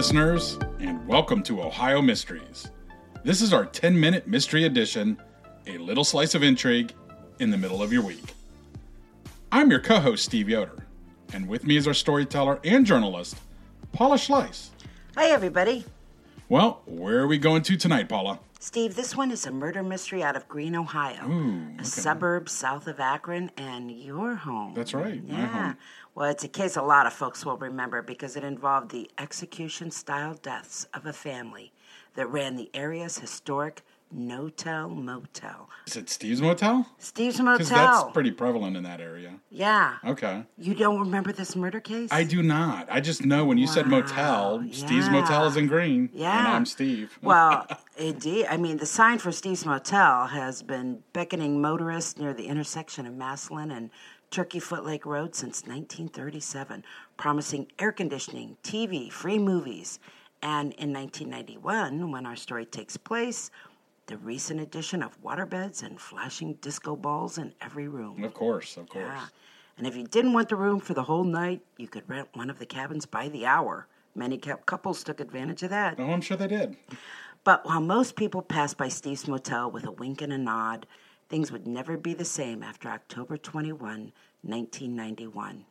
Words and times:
listeners, 0.00 0.58
and 0.78 1.06
welcome 1.06 1.42
to 1.42 1.60
Ohio 1.60 2.00
Mysteries. 2.00 2.70
This 3.22 3.42
is 3.42 3.52
our 3.52 3.66
10 3.66 4.00
minute 4.00 4.26
mystery 4.26 4.64
edition, 4.64 5.20
a 5.66 5.76
little 5.76 6.04
slice 6.04 6.34
of 6.34 6.42
intrigue 6.42 6.94
in 7.38 7.50
the 7.50 7.58
middle 7.58 7.82
of 7.82 7.92
your 7.92 8.00
week. 8.00 8.32
I'm 9.52 9.70
your 9.70 9.78
co 9.78 10.00
host, 10.00 10.24
Steve 10.24 10.48
Yoder, 10.48 10.86
and 11.34 11.46
with 11.46 11.66
me 11.66 11.76
is 11.76 11.86
our 11.86 11.92
storyteller 11.92 12.60
and 12.64 12.86
journalist, 12.86 13.36
Paula 13.92 14.16
Schleis. 14.16 14.70
Hi, 15.18 15.26
everybody. 15.26 15.84
Well, 16.48 16.80
where 16.86 17.18
are 17.18 17.26
we 17.26 17.36
going 17.36 17.60
to 17.64 17.76
tonight, 17.76 18.08
Paula? 18.08 18.40
Steve, 18.62 18.94
this 18.94 19.16
one 19.16 19.30
is 19.30 19.46
a 19.46 19.50
murder 19.50 19.82
mystery 19.82 20.22
out 20.22 20.36
of 20.36 20.46
Green, 20.46 20.76
Ohio, 20.76 21.24
hmm, 21.24 21.78
a 21.78 21.84
suburb 21.84 22.46
south 22.46 22.86
of 22.86 23.00
Akron, 23.00 23.50
and 23.56 23.90
your 23.90 24.34
home. 24.34 24.74
That's 24.74 24.92
right, 24.92 25.26
my 25.26 25.40
Yeah. 25.40 25.46
home. 25.46 25.78
Well, 26.14 26.28
it's 26.28 26.44
a 26.44 26.48
case 26.48 26.76
a 26.76 26.82
lot 26.82 27.06
of 27.06 27.14
folks 27.14 27.46
will 27.46 27.56
remember 27.56 28.02
because 28.02 28.36
it 28.36 28.44
involved 28.44 28.90
the 28.90 29.10
execution 29.16 29.90
style 29.90 30.34
deaths 30.34 30.86
of 30.92 31.06
a 31.06 31.12
family 31.14 31.72
that 32.14 32.26
ran 32.26 32.56
the 32.56 32.68
area's 32.74 33.18
historic 33.20 33.82
No-Tell 34.12 34.88
Motel. 34.88 35.68
Is 35.86 35.96
it 35.96 36.10
Steve's 36.10 36.40
Motel? 36.42 36.86
Steve's 36.98 37.36
Because 37.38 37.70
Motel. 37.70 38.02
that's 38.02 38.12
pretty 38.12 38.30
prevalent 38.30 38.76
in 38.76 38.82
that 38.82 39.00
area. 39.00 39.34
yeah. 39.50 39.96
Okay. 40.04 40.44
You 40.58 40.74
don't 40.74 40.98
remember 41.00 41.32
this 41.32 41.54
murder 41.56 41.80
case? 41.80 42.08
I 42.12 42.24
do 42.24 42.42
not. 42.42 42.88
I 42.90 43.00
just 43.00 43.24
know 43.24 43.44
when 43.44 43.58
you 43.58 43.66
said 43.66 43.86
motel, 43.86 44.62
Steve's 44.72 45.06
yeah. 45.06 45.12
Motel 45.12 45.46
is 45.46 45.56
in 45.56 45.66
green. 45.66 46.10
Yeah. 46.12 46.38
And 46.38 46.48
I'm 46.48 46.66
Steve. 46.66 47.16
Well, 47.22 47.66
indeed. 47.96 48.46
I 48.50 48.56
mean, 48.56 48.78
the 48.78 48.86
sign 48.86 49.18
for 49.18 49.30
Steve's 49.32 49.64
Motel 49.64 50.26
has 50.26 50.62
been 50.62 51.02
beckoning 51.12 51.60
motorists 51.60 52.18
near 52.18 52.32
the 52.32 52.46
intersection 52.46 53.06
of 53.06 53.14
Massillon 53.14 53.70
and 53.70 53.90
Turkey 54.30 54.58
Foot 54.60 54.84
Lake 54.84 55.06
Road 55.06 55.34
since 55.34 55.62
1937, 55.66 56.84
promising 57.16 57.66
air 57.78 57.92
conditioning, 57.92 58.56
TV, 58.62 59.10
free 59.12 59.38
movies. 59.38 59.98
And 60.42 60.72
in 60.74 60.92
1991, 60.92 62.10
when 62.10 62.24
our 62.26 62.36
story 62.36 62.64
takes 62.64 62.96
place, 62.96 63.50
the 64.10 64.18
recent 64.18 64.58
addition 64.58 65.04
of 65.04 65.22
waterbeds 65.22 65.84
and 65.84 66.00
flashing 66.00 66.54
disco 66.54 66.96
balls 66.96 67.38
in 67.38 67.54
every 67.60 67.86
room. 67.86 68.24
of 68.24 68.34
course, 68.34 68.76
of 68.76 68.88
course. 68.88 69.04
Yeah. 69.06 69.26
And 69.78 69.86
if 69.86 69.94
you 69.96 70.02
didn't 70.02 70.32
want 70.32 70.48
the 70.48 70.56
room 70.56 70.80
for 70.80 70.94
the 70.94 71.04
whole 71.04 71.22
night, 71.22 71.60
you 71.76 71.86
could 71.86 72.10
rent 72.10 72.28
one 72.32 72.50
of 72.50 72.58
the 72.58 72.66
cabins 72.66 73.06
by 73.06 73.28
the 73.28 73.46
hour. 73.46 73.86
Many 74.16 74.36
cou- 74.36 74.56
couples 74.66 75.04
took 75.04 75.20
advantage 75.20 75.62
of 75.62 75.70
that. 75.70 75.94
Oh, 76.00 76.10
I'm 76.10 76.20
sure 76.22 76.36
they 76.36 76.48
did. 76.48 76.76
But 77.44 77.64
while 77.64 77.80
most 77.80 78.16
people 78.16 78.42
passed 78.42 78.76
by 78.76 78.88
Steve's 78.88 79.28
Motel 79.28 79.70
with 79.70 79.86
a 79.86 79.92
wink 79.92 80.22
and 80.22 80.32
a 80.32 80.38
nod, 80.38 80.88
things 81.28 81.52
would 81.52 81.68
never 81.68 81.96
be 81.96 82.12
the 82.12 82.24
same 82.24 82.64
after 82.64 82.88
October 82.88 83.36
21, 83.36 84.12
1991. 84.42 85.64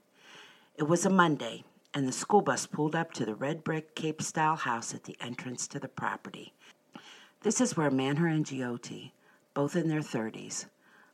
It 0.78 0.84
was 0.84 1.06
a 1.06 1.10
Monday, 1.10 1.66
and 1.94 2.08
the 2.08 2.14
school 2.14 2.42
bus 2.42 2.66
pulled 2.66 2.96
up 2.96 3.12
to 3.16 3.26
the 3.26 3.36
red 3.36 3.66
brick 3.66 3.96
Cape 3.96 4.22
style 4.22 4.56
house 4.56 4.94
at 4.94 5.04
the 5.04 5.18
entrance 5.20 5.68
to 5.68 5.78
the 5.78 5.90
property. 5.90 6.54
This 7.42 7.62
is 7.62 7.78
where 7.78 7.90
Manher 7.90 8.28
and 8.28 8.46
Jyoti, 8.46 9.14
both 9.54 9.78
in 9.78 9.88
their 9.88 10.02
30s, 10.02 10.66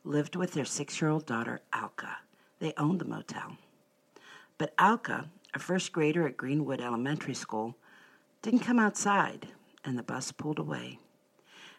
lived 0.02 0.34
with 0.34 0.54
their 0.54 0.64
six 0.64 1.00
year 1.00 1.08
old 1.08 1.24
daughter, 1.24 1.60
Alka. 1.72 2.18
They 2.58 2.72
owned 2.76 3.00
the 3.00 3.04
motel. 3.04 3.58
But 4.58 4.74
Alka, 4.76 5.30
a 5.54 5.60
first 5.60 5.92
grader 5.92 6.26
at 6.26 6.36
Greenwood 6.36 6.80
Elementary 6.80 7.34
School, 7.34 7.76
didn't 8.42 8.60
come 8.60 8.80
outside, 8.80 9.46
and 9.84 9.96
the 9.96 10.02
bus 10.02 10.32
pulled 10.32 10.58
away. 10.58 10.98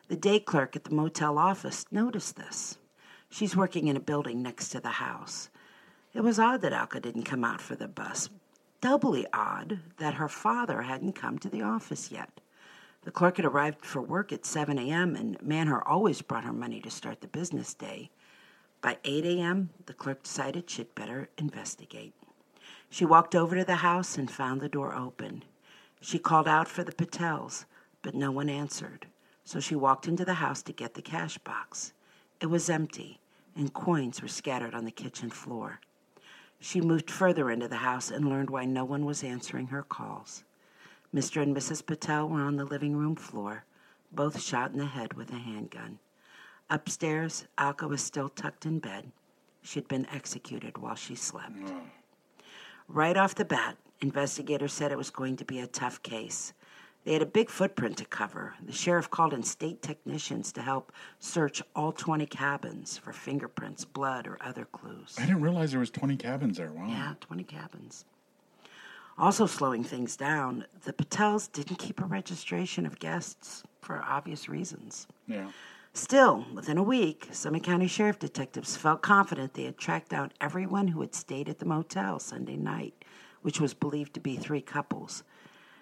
The 0.07 0.15
day 0.15 0.39
clerk 0.39 0.77
at 0.77 0.85
the 0.85 0.95
motel 0.95 1.37
office 1.37 1.85
noticed 1.91 2.37
this. 2.37 2.77
She's 3.29 3.57
working 3.57 3.89
in 3.89 3.97
a 3.97 4.01
building 4.01 4.41
next 4.41 4.69
to 4.69 4.79
the 4.79 4.87
house. 4.87 5.49
It 6.13 6.21
was 6.21 6.39
odd 6.39 6.61
that 6.61 6.71
Alka 6.71 7.01
didn't 7.01 7.23
come 7.23 7.43
out 7.43 7.59
for 7.59 7.75
the 7.75 7.89
bus. 7.89 8.29
Doubly 8.79 9.27
odd 9.33 9.79
that 9.97 10.13
her 10.13 10.29
father 10.29 10.83
hadn't 10.83 11.13
come 11.17 11.37
to 11.39 11.49
the 11.49 11.63
office 11.63 12.11
yet. 12.11 12.39
The 13.07 13.13
clerk 13.13 13.37
had 13.37 13.45
arrived 13.45 13.85
for 13.85 14.01
work 14.01 14.33
at 14.33 14.45
7 14.45 14.77
a.m., 14.77 15.15
and 15.15 15.41
Manher 15.41 15.81
always 15.87 16.21
brought 16.21 16.43
her 16.43 16.51
money 16.51 16.81
to 16.81 16.89
start 16.89 17.21
the 17.21 17.29
business 17.29 17.73
day. 17.73 18.09
By 18.81 18.97
8 19.05 19.23
a.m., 19.23 19.69
the 19.85 19.93
clerk 19.93 20.23
decided 20.23 20.69
she'd 20.69 20.93
better 20.93 21.29
investigate. 21.37 22.13
She 22.89 23.05
walked 23.05 23.33
over 23.33 23.55
to 23.55 23.63
the 23.63 23.77
house 23.77 24.17
and 24.17 24.29
found 24.29 24.59
the 24.59 24.67
door 24.67 24.93
open. 24.93 25.45
She 26.01 26.19
called 26.19 26.49
out 26.49 26.67
for 26.67 26.83
the 26.83 26.91
Patels, 26.91 27.63
but 28.01 28.13
no 28.13 28.29
one 28.29 28.49
answered, 28.49 29.07
so 29.45 29.61
she 29.61 29.73
walked 29.73 30.09
into 30.09 30.25
the 30.25 30.33
house 30.43 30.61
to 30.63 30.73
get 30.73 30.93
the 30.93 31.01
cash 31.01 31.37
box. 31.37 31.93
It 32.41 32.47
was 32.47 32.69
empty, 32.69 33.21
and 33.55 33.73
coins 33.73 34.21
were 34.21 34.27
scattered 34.27 34.75
on 34.75 34.83
the 34.83 34.91
kitchen 34.91 35.29
floor. 35.29 35.79
She 36.59 36.81
moved 36.81 37.09
further 37.09 37.51
into 37.51 37.69
the 37.69 37.77
house 37.77 38.11
and 38.11 38.27
learned 38.27 38.49
why 38.49 38.65
no 38.65 38.83
one 38.83 39.05
was 39.05 39.23
answering 39.23 39.67
her 39.67 39.83
calls. 39.83 40.43
Mr. 41.17 41.41
and 41.41 41.57
Mrs. 41.57 41.83
Patel 41.83 42.29
were 42.29 42.43
on 42.43 42.57
the 42.57 42.63
living 42.63 42.95
room 42.95 43.15
floor, 43.15 43.65
both 44.11 44.39
shot 44.39 44.71
in 44.71 44.77
the 44.77 44.85
head 44.85 45.13
with 45.13 45.31
a 45.31 45.37
handgun. 45.37 45.97
Upstairs, 46.69 47.47
Alka 47.57 47.87
was 47.87 48.03
still 48.03 48.29
tucked 48.29 48.67
in 48.67 48.77
bed. 48.77 49.11
She'd 49.63 49.87
been 49.87 50.05
executed 50.13 50.77
while 50.77 50.93
she 50.93 51.15
slept. 51.15 51.73
Right 52.87 53.17
off 53.17 53.33
the 53.33 53.45
bat, 53.45 53.77
investigators 53.99 54.73
said 54.73 54.91
it 54.91 54.97
was 54.97 55.09
going 55.09 55.37
to 55.37 55.43
be 55.45 55.59
a 55.59 55.65
tough 55.65 56.03
case. 56.03 56.53
They 57.03 57.13
had 57.13 57.23
a 57.23 57.25
big 57.25 57.49
footprint 57.49 57.97
to 57.97 58.05
cover. 58.05 58.53
The 58.63 58.71
sheriff 58.71 59.09
called 59.09 59.33
in 59.33 59.41
state 59.41 59.81
technicians 59.81 60.51
to 60.51 60.61
help 60.61 60.91
search 61.19 61.63
all 61.75 61.93
20 61.93 62.27
cabins 62.27 62.99
for 62.99 63.11
fingerprints, 63.11 63.85
blood, 63.85 64.27
or 64.27 64.37
other 64.39 64.65
clues. 64.65 65.15
I 65.17 65.25
didn't 65.25 65.41
realize 65.41 65.71
there 65.71 65.79
was 65.79 65.89
20 65.89 66.15
cabins 66.17 66.57
there. 66.57 66.71
Wow. 66.71 66.85
Yeah, 66.87 67.13
20 67.21 67.43
cabins. 67.43 68.05
Also 69.17 69.47
slowing 69.47 69.83
things 69.83 70.15
down, 70.15 70.65
the 70.83 70.93
Patels 70.93 71.51
didn't 71.51 71.79
keep 71.79 71.99
a 71.99 72.05
registration 72.05 72.85
of 72.85 72.99
guests 72.99 73.63
for 73.81 74.03
obvious 74.07 74.47
reasons. 74.47 75.07
Yeah. 75.25 75.49
Still, 75.93 76.45
within 76.53 76.77
a 76.77 76.83
week, 76.83 77.29
Summit 77.31 77.63
County 77.63 77.87
Sheriff 77.87 78.19
detectives 78.19 78.77
felt 78.77 79.01
confident 79.01 79.55
they 79.55 79.63
had 79.63 79.79
tracked 79.79 80.09
down 80.09 80.31
everyone 80.39 80.89
who 80.89 81.01
had 81.01 81.15
stayed 81.15 81.49
at 81.49 81.57
the 81.57 81.65
motel 81.65 82.19
Sunday 82.19 82.57
night, 82.57 82.93
which 83.41 83.59
was 83.59 83.73
believed 83.73 84.13
to 84.13 84.19
be 84.19 84.35
three 84.35 84.61
couples. 84.61 85.23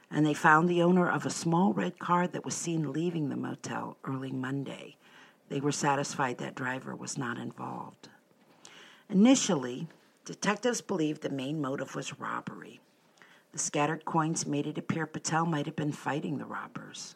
And 0.10 0.25
they 0.25 0.33
found 0.33 0.69
the 0.69 0.81
owner 0.81 1.10
of 1.10 1.25
a 1.25 1.30
small 1.30 1.74
red 1.74 2.00
car 2.00 2.27
that 2.27 2.45
was 2.45 2.56
seen 2.56 2.94
leaving 2.94 3.27
the 3.27 3.36
motel 3.36 3.98
early 4.06 4.31
Monday. 4.31 4.95
They 5.50 5.60
were 5.60 5.74
satisfied 5.74 6.38
that 6.38 6.56
driver 6.56 6.95
was 6.95 7.18
not 7.18 7.38
involved. 7.38 8.07
Initially, 9.10 9.89
detectives 10.24 10.80
believed 10.80 11.21
the 11.21 11.30
main 11.30 11.60
motive 11.60 11.94
was 11.95 12.18
robbery. 12.18 12.80
The 13.56 13.60
scattered 13.60 14.04
coins 14.04 14.46
made 14.46 14.68
it 14.68 14.78
appear 14.78 15.06
Patel 15.06 15.46
might 15.46 15.66
have 15.66 15.78
been 15.78 15.94
fighting 15.94 16.38
the 16.38 16.46
robbers. 16.46 17.16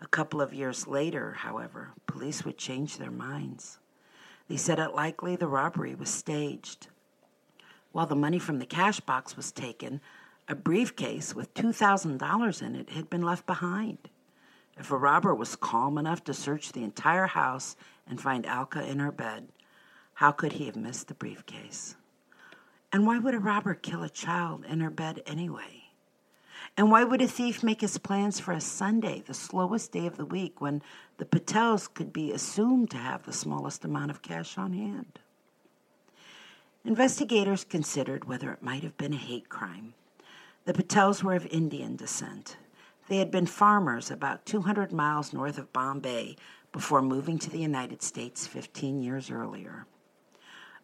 A 0.00 0.06
couple 0.06 0.40
of 0.40 0.54
years 0.54 0.86
later, 0.86 1.32
however, 1.32 1.90
police 2.06 2.44
would 2.44 2.56
change 2.56 2.98
their 2.98 3.10
minds. 3.10 3.80
They 4.46 4.56
said 4.56 4.78
it 4.78 4.94
likely 4.94 5.34
the 5.34 5.48
robbery 5.48 5.96
was 5.96 6.08
staged. 6.08 6.86
While 7.90 8.06
the 8.06 8.14
money 8.14 8.38
from 8.38 8.60
the 8.60 8.64
cash 8.64 9.00
box 9.00 9.36
was 9.36 9.50
taken, 9.50 10.00
A 10.46 10.54
briefcase 10.54 11.34
with 11.34 11.52
$2,000 11.54 12.62
in 12.62 12.76
it 12.76 12.90
had 12.90 13.10
been 13.10 13.22
left 13.22 13.44
behind. 13.44 13.98
If 14.76 14.92
a 14.92 14.96
robber 14.96 15.34
was 15.34 15.56
calm 15.56 15.98
enough 15.98 16.22
to 16.24 16.32
search 16.32 16.70
the 16.70 16.84
entire 16.84 17.26
house 17.26 17.74
and 18.06 18.20
find 18.20 18.46
Alka 18.46 18.88
in 18.88 19.00
her 19.00 19.10
bed, 19.10 19.48
how 20.14 20.30
could 20.30 20.52
he 20.52 20.66
have 20.66 20.76
missed 20.76 21.08
the 21.08 21.14
briefcase? 21.14 21.96
And 22.92 23.06
why 23.06 23.18
would 23.18 23.34
a 23.34 23.38
robber 23.38 23.74
kill 23.74 24.02
a 24.02 24.08
child 24.08 24.64
in 24.64 24.80
her 24.80 24.90
bed 24.90 25.22
anyway? 25.26 25.84
And 26.76 26.90
why 26.90 27.04
would 27.04 27.20
a 27.20 27.28
thief 27.28 27.62
make 27.62 27.80
his 27.80 27.98
plans 27.98 28.40
for 28.40 28.52
a 28.52 28.60
Sunday, 28.60 29.22
the 29.26 29.34
slowest 29.34 29.92
day 29.92 30.06
of 30.06 30.16
the 30.16 30.24
week, 30.24 30.60
when 30.60 30.82
the 31.18 31.24
Patels 31.24 31.92
could 31.92 32.12
be 32.12 32.32
assumed 32.32 32.90
to 32.90 32.96
have 32.96 33.24
the 33.24 33.32
smallest 33.32 33.84
amount 33.84 34.10
of 34.10 34.22
cash 34.22 34.56
on 34.56 34.72
hand? 34.72 35.18
Investigators 36.84 37.64
considered 37.64 38.24
whether 38.24 38.52
it 38.52 38.62
might 38.62 38.82
have 38.82 38.96
been 38.96 39.12
a 39.12 39.18
hate 39.18 39.48
crime. 39.48 39.94
The 40.64 40.72
Patels 40.72 41.22
were 41.22 41.34
of 41.34 41.46
Indian 41.46 41.96
descent. 41.96 42.56
They 43.08 43.18
had 43.18 43.30
been 43.30 43.46
farmers 43.46 44.10
about 44.10 44.46
200 44.46 44.92
miles 44.92 45.32
north 45.32 45.58
of 45.58 45.72
Bombay 45.72 46.36
before 46.72 47.02
moving 47.02 47.38
to 47.40 47.50
the 47.50 47.58
United 47.58 48.02
States 48.02 48.46
15 48.46 49.02
years 49.02 49.30
earlier. 49.30 49.86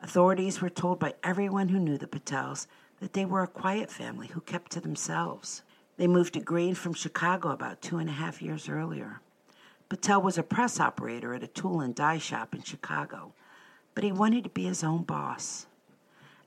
Authorities 0.03 0.61
were 0.61 0.71
told 0.71 0.99
by 0.99 1.15
everyone 1.23 1.69
who 1.69 1.79
knew 1.79 1.99
the 1.99 2.07
Patels 2.07 2.67
that 3.01 3.13
they 3.13 3.25
were 3.25 3.43
a 3.43 3.49
quiet 3.49 3.91
family 3.91 4.29
who 4.29 4.41
kept 4.41 4.73
to 4.73 4.81
themselves. 4.81 5.63
They 5.97 6.07
moved 6.07 6.35
to 6.35 6.41
Green 6.41 6.75
from 6.75 6.95
Chicago 6.95 7.51
about 7.51 7.81
two 7.81 7.99
and 7.99 8.09
a 8.09 8.13
half 8.13 8.43
years 8.43 8.69
earlier. 8.69 9.21
Patel 9.89 10.21
was 10.21 10.37
a 10.37 10.43
press 10.43 10.81
operator 10.81 11.33
at 11.35 11.43
a 11.43 11.49
tool 11.49 11.81
and 11.81 11.95
die 11.95 12.19
shop 12.19 12.55
in 12.55 12.63
Chicago, 12.63 13.33
but 13.95 14.05
he 14.05 14.13
wanted 14.13 14.45
to 14.45 14.51
be 14.51 14.65
his 14.65 14.83
own 14.83 15.05
boss. 15.05 15.67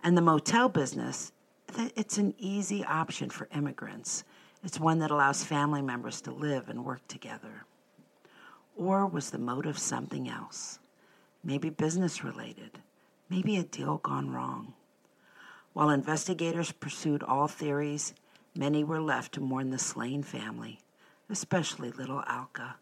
And 0.03 0.15
the 0.15 0.21
motel 0.21 0.69
business, 0.69 1.31
it's 1.77 2.17
an 2.17 2.33
easy 2.37 2.83
option 2.83 3.29
for 3.29 3.47
immigrants. 3.55 4.23
It's 4.63 4.79
one 4.79 4.99
that 4.99 5.11
allows 5.11 5.43
family 5.43 5.81
members 5.81 6.21
to 6.21 6.31
live 6.31 6.69
and 6.69 6.85
work 6.85 7.07
together. 7.07 7.65
Or 8.75 9.05
was 9.05 9.29
the 9.29 9.39
motive 9.39 9.79
something 9.79 10.29
else? 10.29 10.79
Maybe 11.43 11.69
business 11.69 12.23
related, 12.23 12.79
maybe 13.29 13.57
a 13.57 13.63
deal 13.63 13.97
gone 13.97 14.33
wrong. 14.33 14.73
While 15.73 15.91
investigators 15.91 16.71
pursued 16.71 17.23
all 17.23 17.47
theories, 17.47 18.13
many 18.55 18.83
were 18.83 18.99
left 18.99 19.33
to 19.33 19.41
mourn 19.41 19.69
the 19.69 19.79
slain 19.79 20.23
family, 20.23 20.79
especially 21.29 21.91
little 21.91 22.23
Alka, 22.25 22.75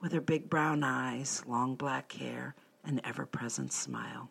with 0.00 0.12
her 0.12 0.20
big 0.20 0.50
brown 0.50 0.82
eyes, 0.82 1.42
long 1.46 1.76
black 1.76 2.12
hair, 2.12 2.56
and 2.84 3.00
ever 3.04 3.24
present 3.24 3.72
smile. 3.72 4.28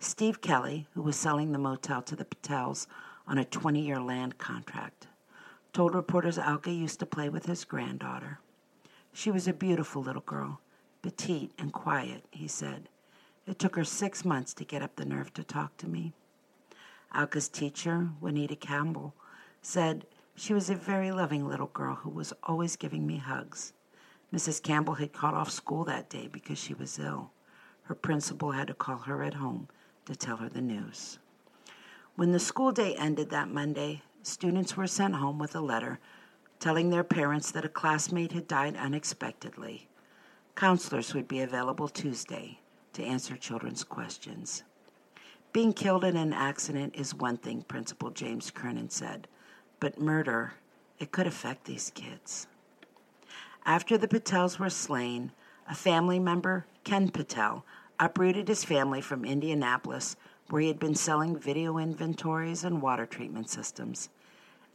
Steve 0.00 0.40
Kelly, 0.40 0.88
who 0.94 1.02
was 1.02 1.14
selling 1.14 1.52
the 1.52 1.58
motel 1.58 2.02
to 2.02 2.16
the 2.16 2.24
Patels 2.24 2.88
on 3.26 3.38
a 3.38 3.44
20 3.44 3.80
year 3.80 4.00
land 4.00 4.36
contract, 4.36 5.06
told 5.72 5.94
reporters 5.94 6.38
Alka 6.38 6.72
used 6.72 6.98
to 6.98 7.06
play 7.06 7.28
with 7.28 7.46
his 7.46 7.64
granddaughter. 7.64 8.40
She 9.12 9.30
was 9.30 9.46
a 9.46 9.52
beautiful 9.52 10.02
little 10.02 10.22
girl, 10.22 10.60
petite 11.02 11.52
and 11.56 11.72
quiet, 11.72 12.24
he 12.32 12.48
said. 12.48 12.88
It 13.52 13.58
took 13.58 13.76
her 13.76 13.84
six 13.84 14.24
months 14.24 14.54
to 14.54 14.64
get 14.64 14.80
up 14.80 14.96
the 14.96 15.04
nerve 15.04 15.34
to 15.34 15.44
talk 15.44 15.76
to 15.76 15.86
me. 15.86 16.14
Alka's 17.12 17.50
teacher, 17.50 18.08
Juanita 18.18 18.56
Campbell, 18.56 19.14
said 19.60 20.06
she 20.34 20.54
was 20.54 20.70
a 20.70 20.74
very 20.74 21.12
loving 21.12 21.46
little 21.46 21.66
girl 21.66 21.96
who 21.96 22.08
was 22.08 22.32
always 22.44 22.76
giving 22.76 23.06
me 23.06 23.18
hugs. 23.18 23.74
Mrs. 24.32 24.62
Campbell 24.62 24.94
had 24.94 25.12
called 25.12 25.34
off 25.34 25.50
school 25.50 25.84
that 25.84 26.08
day 26.08 26.28
because 26.28 26.58
she 26.58 26.72
was 26.72 26.98
ill. 26.98 27.30
Her 27.82 27.94
principal 27.94 28.52
had 28.52 28.68
to 28.68 28.74
call 28.74 28.96
her 28.96 29.22
at 29.22 29.34
home 29.34 29.68
to 30.06 30.16
tell 30.16 30.38
her 30.38 30.48
the 30.48 30.62
news. 30.62 31.18
When 32.16 32.32
the 32.32 32.40
school 32.40 32.72
day 32.72 32.94
ended 32.94 33.28
that 33.28 33.50
Monday, 33.50 34.00
students 34.22 34.78
were 34.78 34.86
sent 34.86 35.16
home 35.16 35.38
with 35.38 35.54
a 35.54 35.60
letter 35.60 36.00
telling 36.58 36.88
their 36.88 37.04
parents 37.04 37.50
that 37.50 37.66
a 37.66 37.68
classmate 37.68 38.32
had 38.32 38.48
died 38.48 38.78
unexpectedly. 38.78 39.90
Counselors 40.56 41.12
would 41.12 41.28
be 41.28 41.40
available 41.40 41.88
Tuesday 41.88 42.61
to 42.92 43.04
answer 43.04 43.36
children's 43.36 43.84
questions. 43.84 44.62
Being 45.52 45.72
killed 45.72 46.04
in 46.04 46.16
an 46.16 46.32
accident 46.32 46.94
is 46.96 47.14
one 47.14 47.36
thing, 47.36 47.62
Principal 47.62 48.10
James 48.10 48.50
Kernan 48.50 48.90
said, 48.90 49.28
but 49.80 50.00
murder, 50.00 50.54
it 50.98 51.12
could 51.12 51.26
affect 51.26 51.64
these 51.64 51.90
kids. 51.94 52.46
After 53.64 53.98
the 53.98 54.08
Patels 54.08 54.58
were 54.58 54.70
slain, 54.70 55.32
a 55.68 55.74
family 55.74 56.18
member, 56.18 56.66
Ken 56.84 57.10
Patel, 57.10 57.64
uprooted 58.00 58.48
his 58.48 58.64
family 58.64 59.00
from 59.00 59.24
Indianapolis, 59.24 60.16
where 60.48 60.62
he 60.62 60.68
had 60.68 60.78
been 60.78 60.94
selling 60.94 61.38
video 61.38 61.78
inventories 61.78 62.64
and 62.64 62.82
water 62.82 63.06
treatment 63.06 63.48
systems, 63.48 64.08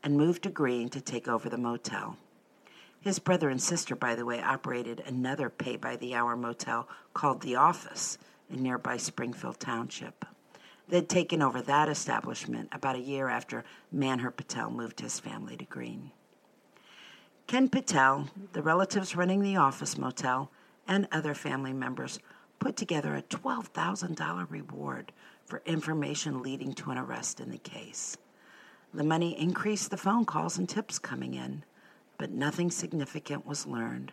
and 0.04 0.16
moved 0.16 0.44
to 0.44 0.50
Green 0.50 0.90
to 0.90 1.02
take 1.02 1.28
over 1.28 1.50
the 1.50 1.58
motel. 1.58 2.18
His 3.07 3.19
brother 3.19 3.48
and 3.48 3.62
sister, 3.62 3.95
by 3.95 4.15
the 4.15 4.25
way, 4.25 4.42
operated 4.42 5.01
another 5.06 5.50
pay 5.50 5.77
by 5.77 5.95
the 5.95 6.13
hour 6.13 6.36
motel 6.36 6.89
called 7.13 7.39
The 7.39 7.56
Office 7.56 8.18
in 8.50 8.62
nearby 8.62 8.98
Springfield 8.98 9.62
Township. 9.62 10.25
They'd 10.89 11.07
taken 11.07 11.42
over 11.42 11.62
that 11.62 11.88
establishment 11.88 12.68
about 12.74 12.98
a 12.98 13.00
year 13.00 13.30
after 13.30 13.63
Manhur 13.94 14.31
Patel 14.31 14.71
moved 14.71 15.00
his 15.00 15.21
family 15.21 15.56
to 15.56 15.63
Green. 15.63 16.12
Ken 17.48 17.69
Patel, 17.69 18.27
the 18.51 18.62
relatives 18.62 19.15
running 19.15 19.42
the 19.42 19.56
office 19.56 19.98
motel, 19.98 20.51
and 20.86 21.07
other 21.09 21.33
family 21.33 21.71
members 21.71 22.19
put 22.59 22.75
together 22.75 23.15
a 23.15 23.21
$12,000 23.21 24.51
reward 24.51 25.13
for 25.45 25.62
information 25.65 26.44
leading 26.44 26.74
to 26.74 26.92
an 26.92 26.98
arrest 26.98 27.39
in 27.39 27.51
the 27.51 27.57
case. 27.57 28.18
The 28.94 29.06
money 29.06 29.39
increased 29.39 29.92
the 29.92 29.95
phone 29.95 30.25
calls 30.25 30.57
and 30.57 30.68
tips 30.68 31.00
coming 31.00 31.36
in, 31.36 31.63
but 32.18 32.31
nothing 32.31 32.72
significant 32.72 33.46
was 33.46 33.68
learned. 33.68 34.12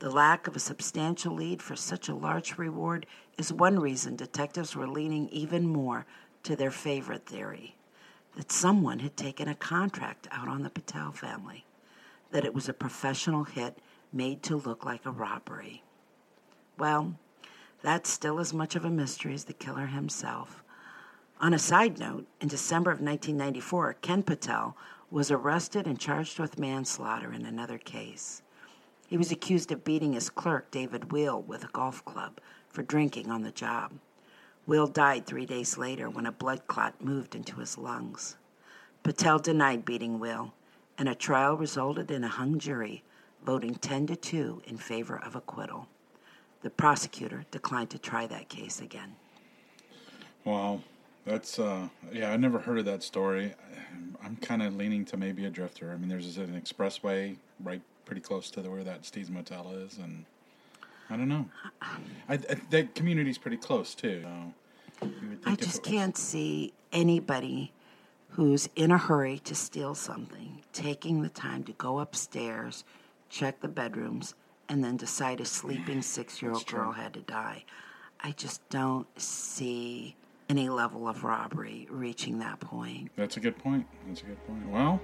The 0.00 0.10
lack 0.10 0.46
of 0.46 0.56
a 0.56 0.60
substantial 0.60 1.34
lead 1.34 1.60
for 1.60 1.76
such 1.76 2.08
a 2.08 2.14
large 2.14 2.56
reward 2.56 3.06
is 3.36 3.52
one 3.52 3.78
reason 3.78 4.16
detectives 4.16 4.74
were 4.74 4.88
leaning 4.88 5.28
even 5.28 5.66
more 5.66 6.06
to 6.42 6.56
their 6.56 6.70
favorite 6.70 7.26
theory 7.26 7.76
that 8.36 8.52
someone 8.52 9.00
had 9.00 9.16
taken 9.16 9.48
a 9.48 9.54
contract 9.54 10.28
out 10.30 10.48
on 10.48 10.62
the 10.62 10.70
Patel 10.70 11.12
family, 11.12 11.64
that 12.30 12.44
it 12.44 12.54
was 12.54 12.68
a 12.68 12.72
professional 12.72 13.44
hit 13.44 13.78
made 14.12 14.42
to 14.44 14.56
look 14.56 14.84
like 14.84 15.04
a 15.04 15.10
robbery. 15.10 15.82
Well, 16.78 17.16
that's 17.82 18.10
still 18.10 18.38
as 18.38 18.54
much 18.54 18.76
of 18.76 18.84
a 18.84 18.90
mystery 18.90 19.34
as 19.34 19.44
the 19.44 19.52
killer 19.52 19.86
himself. 19.86 20.62
On 21.40 21.54
a 21.54 21.58
side 21.58 21.98
note, 21.98 22.26
in 22.40 22.48
December 22.48 22.90
of 22.90 23.00
1994, 23.00 23.94
Ken 24.00 24.22
Patel 24.22 24.76
was 25.10 25.30
arrested 25.30 25.86
and 25.86 25.98
charged 25.98 26.38
with 26.38 26.58
manslaughter 26.58 27.32
in 27.32 27.44
another 27.44 27.78
case. 27.78 28.42
He 29.08 29.16
was 29.16 29.32
accused 29.32 29.72
of 29.72 29.82
beating 29.82 30.12
his 30.12 30.30
clerk, 30.30 30.70
David 30.70 31.10
Wheel, 31.10 31.42
with 31.42 31.64
a 31.64 31.68
golf 31.72 32.04
club 32.04 32.38
for 32.68 32.82
drinking 32.82 33.30
on 33.30 33.42
the 33.42 33.50
job. 33.50 33.92
Wheel 34.66 34.86
died 34.86 35.26
three 35.26 35.46
days 35.46 35.76
later 35.76 36.08
when 36.08 36.26
a 36.26 36.32
blood 36.32 36.66
clot 36.68 37.02
moved 37.02 37.34
into 37.34 37.56
his 37.56 37.76
lungs. 37.76 38.36
Patel 39.02 39.40
denied 39.40 39.84
beating 39.84 40.20
Wheel, 40.20 40.54
and 40.96 41.08
a 41.08 41.14
trial 41.14 41.56
resulted 41.56 42.10
in 42.10 42.22
a 42.22 42.28
hung 42.28 42.58
jury 42.58 43.02
voting 43.44 43.74
10 43.74 44.06
to 44.08 44.16
2 44.16 44.62
in 44.66 44.76
favor 44.76 45.20
of 45.24 45.34
acquittal. 45.34 45.88
The 46.62 46.70
prosecutor 46.70 47.44
declined 47.50 47.90
to 47.90 47.98
try 47.98 48.26
that 48.26 48.48
case 48.48 48.80
again. 48.80 49.16
Wow, 50.44 50.82
that's 51.30 51.58
uh, 51.58 51.88
yeah. 52.12 52.32
I 52.32 52.36
never 52.36 52.58
heard 52.58 52.78
of 52.78 52.84
that 52.86 53.02
story. 53.02 53.54
I'm 54.22 54.36
kind 54.36 54.62
of 54.62 54.76
leaning 54.76 55.04
to 55.06 55.16
maybe 55.16 55.44
a 55.44 55.50
drifter. 55.50 55.92
I 55.92 55.96
mean, 55.96 56.08
there's 56.08 56.36
an 56.36 56.60
expressway 56.60 57.36
right 57.62 57.80
pretty 58.04 58.20
close 58.20 58.50
to 58.50 58.60
the, 58.60 58.70
where 58.70 58.84
that 58.84 59.06
Steve's 59.06 59.30
Motel 59.30 59.72
is, 59.72 59.98
and 59.98 60.24
I 61.08 61.16
don't 61.16 61.28
know. 61.28 61.46
I, 61.80 62.34
I, 62.34 62.36
that 62.70 62.94
community's 62.94 63.38
pretty 63.38 63.56
close 63.56 63.94
too. 63.94 64.24
So 65.02 65.10
I 65.46 65.54
just 65.54 65.82
can't 65.82 66.16
see 66.16 66.72
anybody 66.92 67.72
who's 68.30 68.68
in 68.76 68.90
a 68.90 68.98
hurry 68.98 69.38
to 69.40 69.54
steal 69.54 69.94
something 69.94 70.62
taking 70.72 71.22
the 71.22 71.28
time 71.28 71.64
to 71.64 71.72
go 71.72 72.00
upstairs, 72.00 72.84
check 73.28 73.60
the 73.60 73.68
bedrooms, 73.68 74.34
and 74.68 74.84
then 74.84 74.96
decide 74.96 75.40
a 75.40 75.44
sleeping 75.44 76.02
six 76.02 76.42
year 76.42 76.52
old 76.52 76.66
girl 76.66 76.92
had 76.92 77.14
to 77.14 77.20
die. 77.20 77.64
I 78.22 78.32
just 78.32 78.68
don't 78.68 79.06
see 79.18 80.14
any 80.50 80.68
level 80.68 81.06
of 81.06 81.22
robbery 81.22 81.86
reaching 81.88 82.40
that 82.40 82.58
point. 82.58 83.10
That's 83.16 83.36
a 83.36 83.40
good 83.40 83.56
point. 83.56 83.86
That's 84.08 84.20
a 84.22 84.24
good 84.24 84.46
point. 84.48 84.68
Well, 84.68 85.00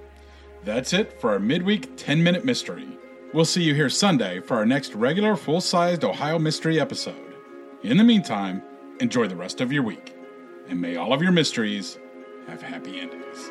that's 0.65 0.93
it 0.93 1.21
for 1.21 1.31
our 1.31 1.39
midweek 1.39 1.97
10 1.97 2.21
minute 2.23 2.45
mystery. 2.45 2.89
We'll 3.33 3.45
see 3.45 3.63
you 3.63 3.73
here 3.73 3.89
Sunday 3.89 4.41
for 4.41 4.57
our 4.57 4.67
next 4.67 4.95
regular 4.95 5.37
full 5.37 5.61
sized 5.61 6.03
Ohio 6.03 6.39
mystery 6.41 6.81
episode. 6.81 7.35
In 7.85 7.97
the 7.97 8.05
meantime, 8.05 8.61
enjoy 9.01 9.29
the 9.29 9.37
rest 9.37 9.61
of 9.61 9.73
your 9.73 9.85
week, 9.85 10.17
and 10.69 10.81
may 10.81 10.97
all 10.97 11.13
of 11.13 11.23
your 11.23 11.33
mysteries 11.33 11.99
have 12.49 12.61
happy 12.61 12.99
endings. 12.99 13.51